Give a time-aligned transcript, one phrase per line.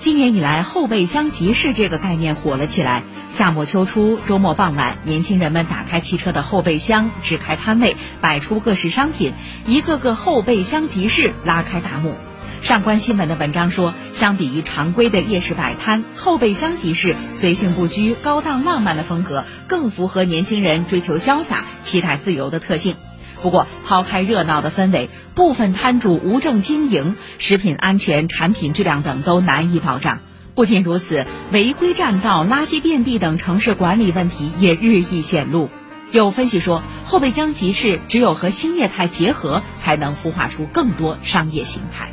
[0.00, 3.02] 今年以来，后备箱集市这个概念火了起来。
[3.28, 9.34] 夏末秋初，周末傍晚，年轻人们打开汽车的后备箱，支开摊位，摆出各式商品，
[9.66, 12.16] 一个个后备箱集市拉开大幕。
[12.62, 22.96] 上官新闻的文章说，相比于常规的夜市摆摊，后备箱集市随性不拘、高档浪漫的风格，更符合年轻人追求潇洒、期待自由的特性。
[23.42, 30.20] 不过，抛开热闹的氛围，部分摊主无证经营，食品安全、产品质量等都难以保障。
[30.54, 35.70] 不仅如此，违规占道、垃圾遍地等城市管理问题也日益显露。
[36.12, 42.10] 有分析说，后备箱集市只有和新业态结合，才能孵化出更多商业形态。